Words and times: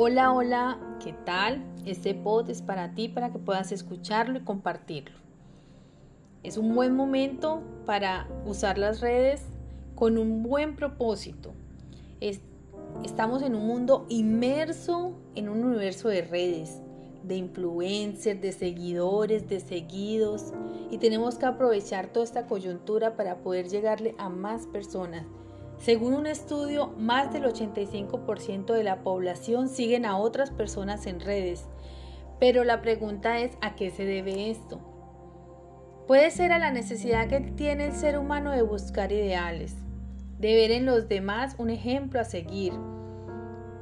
Hola, 0.00 0.32
hola, 0.32 0.78
¿qué 1.02 1.12
tal? 1.12 1.60
Este 1.84 2.14
pod 2.14 2.48
es 2.50 2.62
para 2.62 2.94
ti, 2.94 3.08
para 3.08 3.32
que 3.32 3.40
puedas 3.40 3.72
escucharlo 3.72 4.38
y 4.38 4.44
compartirlo. 4.44 5.18
Es 6.44 6.56
un 6.56 6.72
buen 6.72 6.94
momento 6.94 7.64
para 7.84 8.28
usar 8.46 8.78
las 8.78 9.00
redes 9.00 9.42
con 9.96 10.16
un 10.16 10.44
buen 10.44 10.76
propósito. 10.76 11.52
estamos 13.02 13.42
en 13.42 13.56
un 13.56 13.66
mundo 13.66 14.06
inmerso 14.08 15.14
en 15.34 15.48
un 15.48 15.64
universo 15.64 16.08
de 16.08 16.22
redes, 16.22 16.80
de 17.24 17.34
influencers, 17.34 18.40
de 18.40 18.52
seguidores, 18.52 19.48
de 19.48 19.58
seguidos, 19.58 20.52
y 20.92 20.98
tenemos 20.98 21.38
que 21.38 21.46
aprovechar 21.46 22.06
toda 22.12 22.24
esta 22.24 22.46
coyuntura 22.46 23.16
para 23.16 23.38
poder 23.38 23.68
llegarle 23.68 24.14
a 24.16 24.28
más 24.28 24.68
personas 24.68 25.26
según 25.78 26.14
un 26.14 26.26
estudio, 26.26 26.88
más 26.98 27.32
del 27.32 27.44
85% 27.44 28.74
de 28.74 28.82
la 28.82 29.02
población 29.02 29.68
siguen 29.68 30.04
a 30.04 30.18
otras 30.18 30.50
personas 30.50 31.06
en 31.06 31.20
redes. 31.20 31.66
Pero 32.40 32.64
la 32.64 32.82
pregunta 32.82 33.38
es, 33.38 33.52
¿a 33.60 33.76
qué 33.76 33.90
se 33.90 34.04
debe 34.04 34.50
esto? 34.50 34.80
Puede 36.08 36.30
ser 36.30 36.52
a 36.52 36.58
la 36.58 36.72
necesidad 36.72 37.28
que 37.28 37.40
tiene 37.40 37.86
el 37.86 37.92
ser 37.92 38.18
humano 38.18 38.50
de 38.50 38.62
buscar 38.62 39.12
ideales, 39.12 39.76
de 40.38 40.54
ver 40.54 40.70
en 40.72 40.84
los 40.84 41.08
demás 41.08 41.54
un 41.58 41.70
ejemplo 41.70 42.20
a 42.20 42.24
seguir, 42.24 42.72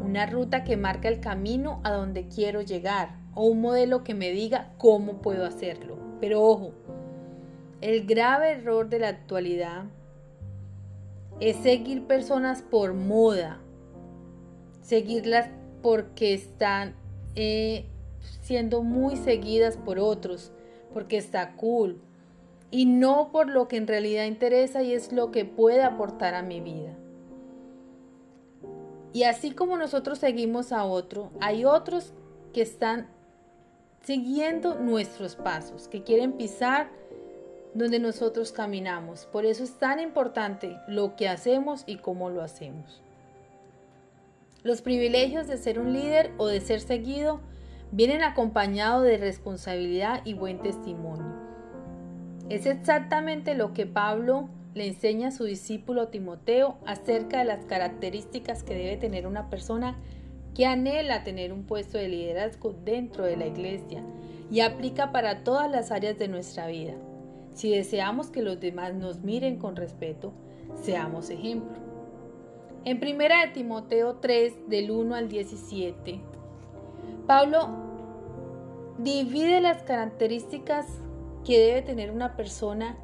una 0.00 0.26
ruta 0.26 0.62
que 0.62 0.76
marca 0.76 1.08
el 1.08 1.20
camino 1.20 1.80
a 1.82 1.90
donde 1.90 2.28
quiero 2.28 2.62
llegar 2.62 3.16
o 3.34 3.46
un 3.46 3.60
modelo 3.60 4.04
que 4.04 4.14
me 4.14 4.30
diga 4.30 4.72
cómo 4.78 5.22
puedo 5.22 5.44
hacerlo. 5.44 5.98
Pero 6.20 6.42
ojo, 6.42 6.72
el 7.80 8.06
grave 8.06 8.52
error 8.52 8.88
de 8.88 8.98
la 8.98 9.08
actualidad 9.08 9.84
es 11.40 11.56
seguir 11.56 12.06
personas 12.06 12.62
por 12.62 12.92
moda, 12.94 13.58
seguirlas 14.82 15.48
porque 15.82 16.34
están 16.34 16.94
eh, 17.34 17.86
siendo 18.42 18.82
muy 18.82 19.16
seguidas 19.16 19.76
por 19.78 19.98
otros, 19.98 20.52
porque 20.92 21.16
está 21.16 21.56
cool, 21.56 22.00
y 22.70 22.84
no 22.84 23.30
por 23.32 23.48
lo 23.48 23.68
que 23.68 23.76
en 23.76 23.86
realidad 23.86 24.26
interesa 24.26 24.82
y 24.82 24.92
es 24.92 25.12
lo 25.12 25.30
que 25.30 25.44
puede 25.44 25.82
aportar 25.82 26.34
a 26.34 26.42
mi 26.42 26.60
vida. 26.60 26.94
Y 29.12 29.24
así 29.24 29.50
como 29.50 29.76
nosotros 29.76 30.18
seguimos 30.18 30.72
a 30.72 30.84
otro, 30.84 31.30
hay 31.40 31.64
otros 31.64 32.12
que 32.52 32.62
están 32.62 33.08
siguiendo 34.02 34.76
nuestros 34.76 35.36
pasos, 35.36 35.88
que 35.88 36.02
quieren 36.02 36.32
pisar 36.32 36.90
donde 37.74 37.98
nosotros 37.98 38.52
caminamos. 38.52 39.26
Por 39.26 39.46
eso 39.46 39.64
es 39.64 39.78
tan 39.78 40.00
importante 40.00 40.76
lo 40.88 41.16
que 41.16 41.28
hacemos 41.28 41.84
y 41.86 41.96
cómo 41.96 42.30
lo 42.30 42.42
hacemos. 42.42 43.02
Los 44.62 44.82
privilegios 44.82 45.46
de 45.46 45.56
ser 45.56 45.78
un 45.78 45.92
líder 45.92 46.32
o 46.36 46.46
de 46.46 46.60
ser 46.60 46.80
seguido 46.80 47.40
vienen 47.92 48.22
acompañados 48.22 49.04
de 49.04 49.16
responsabilidad 49.16 50.20
y 50.24 50.34
buen 50.34 50.58
testimonio. 50.58 51.34
Es 52.48 52.66
exactamente 52.66 53.54
lo 53.54 53.72
que 53.72 53.86
Pablo 53.86 54.48
le 54.74 54.86
enseña 54.86 55.28
a 55.28 55.32
su 55.32 55.44
discípulo 55.44 56.08
Timoteo 56.08 56.78
acerca 56.86 57.38
de 57.38 57.44
las 57.44 57.64
características 57.64 58.62
que 58.62 58.74
debe 58.74 58.96
tener 58.96 59.26
una 59.26 59.48
persona 59.48 59.96
que 60.54 60.66
anhela 60.66 61.24
tener 61.24 61.52
un 61.52 61.64
puesto 61.64 61.96
de 61.96 62.08
liderazgo 62.08 62.74
dentro 62.84 63.24
de 63.24 63.36
la 63.36 63.46
iglesia 63.46 64.02
y 64.50 64.60
aplica 64.60 65.12
para 65.12 65.42
todas 65.44 65.70
las 65.70 65.90
áreas 65.90 66.18
de 66.18 66.28
nuestra 66.28 66.66
vida. 66.66 66.94
Si 67.54 67.70
deseamos 67.70 68.28
que 68.28 68.42
los 68.42 68.60
demás 68.60 68.94
nos 68.94 69.22
miren 69.22 69.58
con 69.58 69.76
respeto, 69.76 70.32
seamos 70.82 71.30
ejemplo. 71.30 71.78
En 72.84 72.96
1 72.96 73.18
de 73.18 73.50
Timoteo 73.52 74.16
3, 74.16 74.68
del 74.68 74.90
1 74.90 75.14
al 75.14 75.28
17, 75.28 76.20
Pablo 77.26 77.68
divide 78.98 79.60
las 79.60 79.82
características 79.82 80.86
que 81.44 81.58
debe 81.58 81.82
tener 81.82 82.10
una 82.10 82.36
persona 82.36 82.96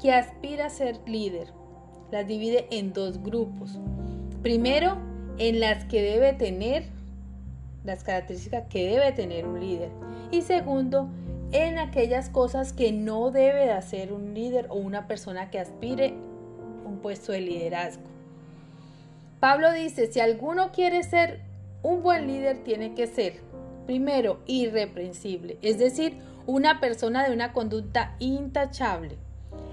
que 0.00 0.12
aspira 0.12 0.66
a 0.66 0.70
ser 0.70 1.00
líder. 1.06 1.48
Las 2.10 2.26
divide 2.26 2.66
en 2.70 2.92
dos 2.92 3.22
grupos. 3.22 3.78
Primero, 4.42 4.96
en 5.38 5.60
las 5.60 5.84
que 5.86 6.02
debe 6.02 6.32
tener, 6.32 6.84
las 7.84 8.04
características 8.04 8.68
que 8.68 8.86
debe 8.86 9.12
tener 9.12 9.46
un 9.46 9.60
líder. 9.60 9.90
Y 10.30 10.42
segundo, 10.42 11.08
en 11.52 11.78
aquellas 11.78 12.28
cosas 12.28 12.72
que 12.72 12.92
no 12.92 13.30
debe 13.30 13.66
de 13.66 13.72
hacer 13.72 14.12
un 14.12 14.34
líder 14.34 14.66
o 14.70 14.74
una 14.74 15.06
persona 15.06 15.50
que 15.50 15.58
aspire 15.58 16.14
un 16.84 16.98
puesto 16.98 17.32
de 17.32 17.40
liderazgo. 17.40 18.04
Pablo 19.40 19.72
dice, 19.72 20.10
si 20.10 20.20
alguno 20.20 20.72
quiere 20.72 21.02
ser 21.02 21.40
un 21.82 22.02
buen 22.02 22.26
líder, 22.26 22.64
tiene 22.64 22.94
que 22.94 23.06
ser, 23.06 23.40
primero, 23.86 24.40
irreprensible, 24.46 25.58
es 25.62 25.78
decir, 25.78 26.18
una 26.46 26.80
persona 26.80 27.26
de 27.26 27.32
una 27.32 27.52
conducta 27.52 28.16
intachable. 28.18 29.16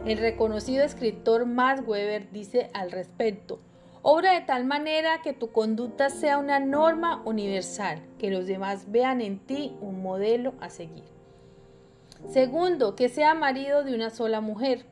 El 0.05 0.17
reconocido 0.17 0.83
escritor 0.83 1.45
Max 1.45 1.81
Weber 1.85 2.29
dice 2.31 2.69
al 2.73 2.91
respecto, 2.91 3.59
obra 4.01 4.33
de 4.33 4.41
tal 4.41 4.65
manera 4.65 5.21
que 5.23 5.33
tu 5.33 5.51
conducta 5.51 6.09
sea 6.09 6.37
una 6.37 6.59
norma 6.59 7.21
universal, 7.25 8.01
que 8.19 8.29
los 8.29 8.45
demás 8.45 8.91
vean 8.91 9.21
en 9.21 9.39
ti 9.39 9.75
un 9.81 10.03
modelo 10.03 10.53
a 10.59 10.69
seguir. 10.69 11.12
Segundo, 12.29 12.95
que 12.95 13.09
sea 13.09 13.33
marido 13.33 13.83
de 13.83 13.93
una 13.93 14.09
sola 14.09 14.41
mujer. 14.41 14.85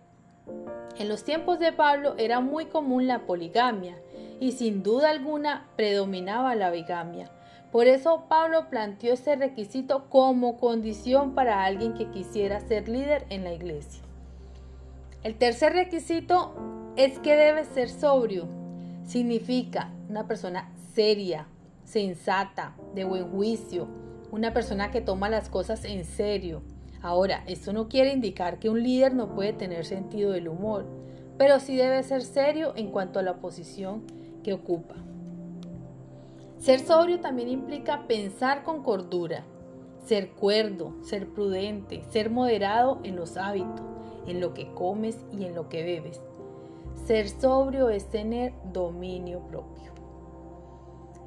En 1.00 1.10
los 1.10 1.24
tiempos 1.24 1.60
de 1.60 1.72
Pablo 1.72 2.16
era 2.18 2.40
muy 2.40 2.66
común 2.66 3.08
la 3.08 3.26
poligamia 3.26 3.98
y 4.40 4.52
sin 4.52 4.84
duda 4.84 5.10
alguna 5.10 5.68
predominaba 5.76 6.56
la 6.56 6.70
bigamia. 6.70 7.32
Por 7.72 7.88
eso 7.88 8.26
Pablo 8.28 8.70
planteó 8.70 9.14
este 9.14 9.36
requisito 9.36 10.10
como 10.10 10.58
condición 10.58 11.34
para 11.34 11.64
alguien 11.64 11.94
que 11.94 12.10
quisiera 12.10 12.60
ser 12.60 12.90
líder 12.90 13.26
en 13.30 13.46
la 13.46 13.54
iglesia. 13.54 14.04
El 15.24 15.36
tercer 15.36 15.74
requisito 15.74 16.54
es 16.98 17.18
que 17.20 17.36
debe 17.36 17.64
ser 17.64 17.90
sobrio. 17.90 18.48
Significa 19.06 19.90
una 20.10 20.28
persona 20.28 20.70
seria, 20.94 21.48
sensata, 21.86 22.76
de 22.94 23.06
buen 23.06 23.30
juicio, 23.32 23.88
una 24.32 24.54
persona 24.54 24.92
que 24.92 25.02
toma 25.02 25.30
las 25.30 25.48
cosas 25.48 25.86
en 25.86 26.04
serio, 26.04 26.62
Ahora, 27.02 27.44
esto 27.48 27.74
no 27.74 27.90
quiere 27.90 28.14
indicar 28.14 28.60
que 28.60 28.70
un 28.70 28.84
líder 28.84 29.16
no 29.16 29.34
puede 29.34 29.54
tener 29.54 29.86
sentido 29.86 30.32
del 30.32 30.48
humor, 30.48 30.86
pero 31.38 31.60
sí 31.60 31.76
debe 31.76 32.04
ser 32.04 32.22
serio 32.22 32.74
en 32.76 32.92
cuanto 32.92 33.20
a 33.20 33.24
la 33.24 33.38
posición 33.38 34.04
que 34.44 34.54
ocupa. 34.54 34.96
Ser 36.58 36.80
sobrio 36.80 37.20
también 37.20 37.50
implica 37.50 38.06
pensar 38.08 38.64
con 38.64 38.84
cordura, 38.84 39.44
ser 40.06 40.30
cuerdo, 40.30 40.94
ser 41.02 41.28
prudente, 41.28 42.04
ser 42.12 42.30
moderado 42.30 43.00
en 43.04 43.16
los 43.16 43.36
hábitos, 43.38 43.86
en 44.28 44.40
lo 44.40 44.54
que 44.54 44.72
comes 44.74 45.26
y 45.32 45.46
en 45.46 45.56
lo 45.56 45.70
que 45.70 45.84
bebes. 45.84 46.22
Ser 47.06 47.30
sobrio 47.30 47.90
es 47.90 48.10
tener 48.10 48.54
dominio 48.72 49.40
propio. 49.48 49.92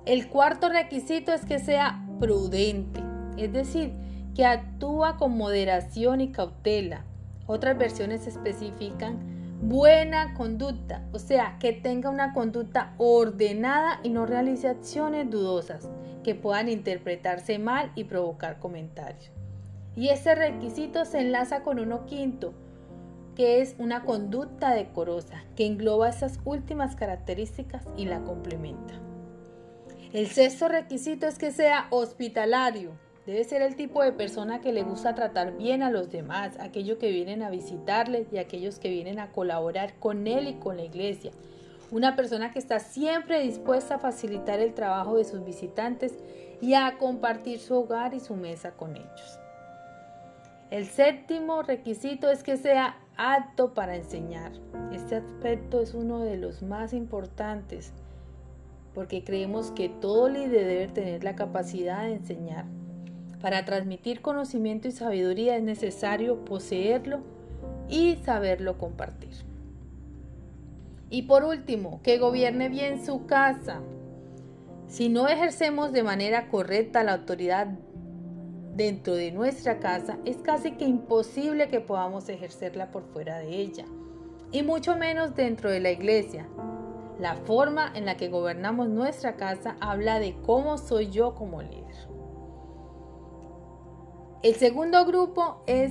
El 0.04 0.28
cuarto 0.28 0.68
requisito 0.68 1.32
es 1.32 1.44
que 1.44 1.58
sea 1.58 2.06
prudente, 2.20 3.00
es 3.36 3.52
decir, 3.52 3.92
que 4.34 4.44
actúa 4.44 5.16
con 5.16 5.36
moderación 5.36 6.20
y 6.20 6.32
cautela. 6.32 7.04
Otras 7.46 7.78
versiones 7.78 8.26
especifican 8.26 9.34
buena 9.62 10.34
conducta, 10.34 11.02
o 11.12 11.18
sea, 11.18 11.56
que 11.58 11.72
tenga 11.72 12.10
una 12.10 12.32
conducta 12.32 12.94
ordenada 12.98 14.00
y 14.02 14.10
no 14.10 14.26
realice 14.26 14.68
acciones 14.68 15.30
dudosas 15.30 15.88
que 16.22 16.34
puedan 16.34 16.68
interpretarse 16.68 17.58
mal 17.58 17.92
y 17.94 18.04
provocar 18.04 18.58
comentarios. 18.58 19.30
Y 19.96 20.08
este 20.08 20.34
requisito 20.34 21.04
se 21.04 21.20
enlaza 21.20 21.62
con 21.62 21.78
uno 21.78 22.04
quinto, 22.06 22.52
que 23.36 23.60
es 23.60 23.76
una 23.78 24.04
conducta 24.04 24.74
decorosa, 24.74 25.44
que 25.56 25.66
engloba 25.66 26.08
esas 26.08 26.40
últimas 26.44 26.96
características 26.96 27.84
y 27.96 28.06
la 28.06 28.20
complementa. 28.20 28.94
El 30.12 30.28
sexto 30.28 30.68
requisito 30.68 31.26
es 31.26 31.38
que 31.38 31.52
sea 31.52 31.86
hospitalario, 31.90 32.92
Debe 33.26 33.42
ser 33.44 33.62
el 33.62 33.74
tipo 33.74 34.02
de 34.02 34.12
persona 34.12 34.60
que 34.60 34.72
le 34.72 34.82
gusta 34.82 35.14
tratar 35.14 35.56
bien 35.56 35.82
a 35.82 35.90
los 35.90 36.10
demás, 36.10 36.58
aquellos 36.60 36.98
que 36.98 37.10
vienen 37.10 37.42
a 37.42 37.48
visitarle 37.48 38.26
y 38.30 38.36
aquellos 38.36 38.78
que 38.78 38.90
vienen 38.90 39.18
a 39.18 39.32
colaborar 39.32 39.94
con 39.98 40.26
él 40.26 40.46
y 40.46 40.54
con 40.54 40.76
la 40.76 40.84
iglesia. 40.84 41.30
Una 41.90 42.16
persona 42.16 42.52
que 42.52 42.58
está 42.58 42.80
siempre 42.80 43.40
dispuesta 43.40 43.94
a 43.94 43.98
facilitar 43.98 44.60
el 44.60 44.74
trabajo 44.74 45.16
de 45.16 45.24
sus 45.24 45.42
visitantes 45.42 46.18
y 46.60 46.74
a 46.74 46.98
compartir 46.98 47.60
su 47.60 47.76
hogar 47.76 48.12
y 48.12 48.20
su 48.20 48.36
mesa 48.36 48.72
con 48.72 48.94
ellos. 48.94 49.38
El 50.70 50.84
séptimo 50.86 51.62
requisito 51.62 52.30
es 52.30 52.42
que 52.42 52.58
sea 52.58 52.98
apto 53.16 53.72
para 53.72 53.96
enseñar. 53.96 54.52
Este 54.92 55.16
aspecto 55.16 55.80
es 55.80 55.94
uno 55.94 56.20
de 56.20 56.36
los 56.36 56.62
más 56.62 56.92
importantes 56.92 57.92
porque 58.92 59.24
creemos 59.24 59.70
que 59.70 59.88
todo 59.88 60.28
líder 60.28 60.66
debe 60.66 60.88
tener 60.88 61.24
la 61.24 61.34
capacidad 61.34 62.02
de 62.02 62.14
enseñar. 62.14 62.64
Para 63.44 63.66
transmitir 63.66 64.22
conocimiento 64.22 64.88
y 64.88 64.92
sabiduría 64.92 65.58
es 65.58 65.62
necesario 65.62 66.46
poseerlo 66.46 67.20
y 67.90 68.16
saberlo 68.24 68.78
compartir. 68.78 69.34
Y 71.10 71.24
por 71.24 71.44
último, 71.44 72.00
que 72.02 72.16
gobierne 72.16 72.70
bien 72.70 73.04
su 73.04 73.26
casa. 73.26 73.82
Si 74.88 75.10
no 75.10 75.28
ejercemos 75.28 75.92
de 75.92 76.02
manera 76.02 76.48
correcta 76.48 77.04
la 77.04 77.12
autoridad 77.12 77.66
dentro 78.76 79.14
de 79.14 79.30
nuestra 79.30 79.78
casa, 79.78 80.16
es 80.24 80.38
casi 80.38 80.70
que 80.70 80.86
imposible 80.86 81.68
que 81.68 81.80
podamos 81.80 82.30
ejercerla 82.30 82.90
por 82.90 83.02
fuera 83.12 83.40
de 83.40 83.60
ella, 83.60 83.84
y 84.52 84.62
mucho 84.62 84.96
menos 84.96 85.36
dentro 85.36 85.70
de 85.70 85.80
la 85.80 85.90
iglesia. 85.90 86.48
La 87.20 87.36
forma 87.36 87.92
en 87.94 88.06
la 88.06 88.16
que 88.16 88.30
gobernamos 88.30 88.88
nuestra 88.88 89.36
casa 89.36 89.76
habla 89.80 90.18
de 90.18 90.34
cómo 90.46 90.78
soy 90.78 91.10
yo 91.10 91.34
como 91.34 91.60
líder. 91.60 92.13
El 94.44 94.56
segundo 94.56 95.06
grupo 95.06 95.64
es 95.66 95.90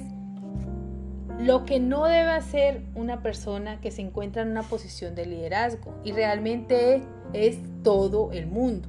lo 1.40 1.66
que 1.66 1.80
no 1.80 2.06
debe 2.06 2.30
hacer 2.30 2.84
una 2.94 3.24
persona 3.24 3.82
que 3.82 3.90
se 3.90 4.04
encuentra 4.04 4.44
en 4.44 4.50
una 4.50 4.62
posición 4.62 5.16
de 5.16 5.26
liderazgo 5.26 6.00
y 6.04 6.12
realmente 6.12 7.02
es 7.34 7.58
todo 7.82 8.32
el 8.32 8.46
mundo. 8.46 8.88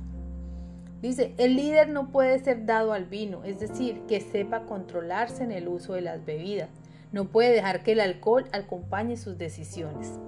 Dice, 1.00 1.32
el 1.38 1.56
líder 1.56 1.88
no 1.88 2.12
puede 2.12 2.38
ser 2.40 2.66
dado 2.66 2.92
al 2.92 3.06
vino, 3.06 3.42
es 3.44 3.58
decir, 3.58 4.02
que 4.06 4.20
sepa 4.20 4.66
controlarse 4.66 5.44
en 5.44 5.50
el 5.50 5.66
uso 5.66 5.94
de 5.94 6.02
las 6.02 6.26
bebidas. 6.26 6.68
No 7.10 7.28
puede 7.28 7.52
dejar 7.54 7.82
que 7.82 7.92
el 7.92 8.00
alcohol 8.00 8.44
acompañe 8.52 9.16
sus 9.16 9.38
decisiones. 9.38 10.18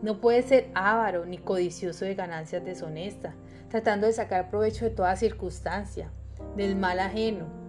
No 0.00 0.18
puede 0.18 0.40
ser 0.40 0.70
avaro 0.72 1.26
ni 1.26 1.36
codicioso 1.36 2.06
de 2.06 2.14
ganancias 2.14 2.64
deshonestas, 2.64 3.34
tratando 3.68 4.06
de 4.06 4.14
sacar 4.14 4.48
provecho 4.48 4.86
de 4.86 4.92
toda 4.92 5.14
circunstancia, 5.16 6.08
del 6.56 6.74
mal 6.74 7.00
ajeno. 7.00 7.61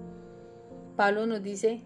Pablo 0.96 1.26
nos 1.26 1.42
dice 1.42 1.82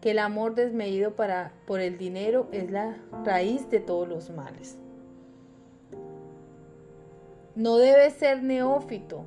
que 0.00 0.10
el 0.10 0.18
amor 0.18 0.54
desmedido 0.54 1.14
para, 1.14 1.52
por 1.66 1.80
el 1.80 1.96
dinero 1.96 2.48
es 2.52 2.70
la 2.70 2.96
raíz 3.24 3.70
de 3.70 3.78
todos 3.78 4.08
los 4.08 4.30
males. 4.30 4.76
No 7.54 7.76
debe 7.76 8.10
ser 8.10 8.42
neófito, 8.42 9.26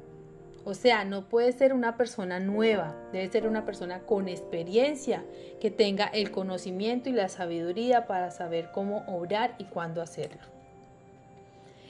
o 0.65 0.73
sea, 0.73 1.05
no 1.05 1.29
puede 1.29 1.51
ser 1.51 1.73
una 1.73 1.95
persona 1.95 2.39
nueva, 2.39 2.95
debe 3.13 3.27
ser 3.29 3.47
una 3.47 3.65
persona 3.65 3.99
con 3.99 4.27
experiencia, 4.27 5.23
que 5.61 5.69
tenga 5.69 6.07
el 6.07 6.31
conocimiento 6.31 7.07
y 7.07 7.13
la 7.13 7.29
sabiduría 7.29 8.07
para 8.07 8.31
saber 8.31 8.71
cómo 8.73 9.05
obrar 9.07 9.55
y 9.59 9.65
cuándo 9.65 10.01
hacerlo. 10.01 10.41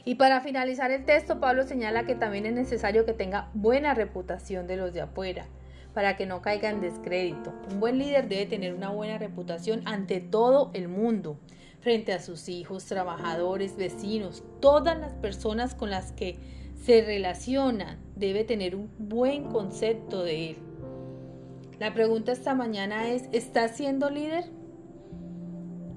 Y 0.04 0.16
para 0.16 0.42
finalizar 0.42 0.92
el 0.92 1.06
texto, 1.06 1.40
Pablo 1.40 1.64
señala 1.64 2.06
que 2.06 2.14
también 2.14 2.46
es 2.46 2.54
necesario 2.54 3.06
que 3.06 3.14
tenga 3.14 3.50
buena 3.54 3.96
reputación 3.96 4.68
de 4.68 4.76
los 4.76 4.94
de 4.94 5.02
afuera, 5.02 5.48
para 5.96 6.18
que 6.18 6.26
no 6.26 6.42
caiga 6.42 6.70
en 6.70 6.82
descrédito. 6.82 7.54
Un 7.72 7.80
buen 7.80 7.98
líder 7.98 8.28
debe 8.28 8.46
tener 8.46 8.76
una 8.76 8.92
buena 8.92 9.18
reputación 9.18 9.82
ante 9.86 10.20
todo 10.20 10.70
el 10.74 10.90
mundo, 10.90 11.40
frente 11.80 12.12
a 12.12 12.20
sus 12.20 12.50
hijos, 12.50 12.86
trabajadores, 12.86 13.78
vecinos, 13.78 14.44
todas 14.60 15.00
las 15.00 15.14
personas 15.14 15.74
con 15.74 15.90
las 15.90 16.12
que 16.12 16.38
se 16.84 17.02
relaciona 17.02 17.98
debe 18.16 18.44
tener 18.44 18.76
un 18.76 18.92
buen 19.00 19.46
concepto 19.46 20.22
de 20.22 20.50
él. 20.52 20.58
La 21.80 21.94
pregunta 21.94 22.34
esta 22.34 22.56
mañana 22.56 23.10
es, 23.10 23.30
¿estás 23.32 23.78
siendo 23.78 24.10
líder? 24.10 24.52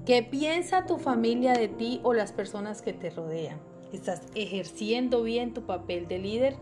¿Qué 0.05 0.23
piensa 0.23 0.85
tu 0.85 0.97
familia 0.97 1.53
de 1.53 1.67
ti 1.67 1.99
o 2.03 2.13
las 2.13 2.31
personas 2.31 2.81
que 2.81 2.93
te 2.93 3.09
rodean? 3.09 3.59
¿Estás 3.91 4.21
ejerciendo 4.33 5.23
bien 5.23 5.53
tu 5.53 5.63
papel 5.63 6.07
de 6.07 6.19
líder? 6.19 6.55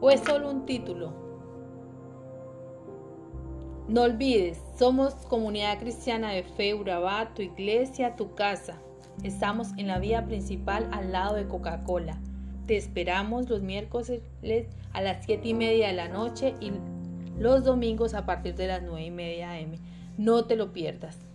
¿O 0.00 0.10
es 0.10 0.20
solo 0.20 0.50
un 0.50 0.66
título? 0.66 1.27
No 3.88 4.02
olvides, 4.02 4.60
somos 4.78 5.14
comunidad 5.14 5.78
cristiana 5.78 6.32
de 6.32 6.42
fe, 6.42 6.74
Urabá, 6.74 7.32
tu 7.34 7.40
iglesia, 7.40 8.16
tu 8.16 8.34
casa. 8.34 8.78
Estamos 9.22 9.68
en 9.78 9.86
la 9.86 9.98
vía 9.98 10.26
principal 10.26 10.86
al 10.92 11.10
lado 11.10 11.36
de 11.36 11.48
Coca-Cola. 11.48 12.20
Te 12.66 12.76
esperamos 12.76 13.48
los 13.48 13.62
miércoles 13.62 14.20
a 14.92 15.00
las 15.00 15.24
7 15.24 15.48
y 15.48 15.54
media 15.54 15.86
de 15.86 15.94
la 15.94 16.08
noche 16.08 16.54
y 16.60 16.70
los 17.38 17.64
domingos 17.64 18.12
a 18.12 18.26
partir 18.26 18.56
de 18.56 18.66
las 18.66 18.82
9 18.82 19.06
y 19.06 19.10
media 19.10 19.52
am. 19.52 19.76
No 20.18 20.44
te 20.44 20.56
lo 20.56 20.74
pierdas. 20.74 21.27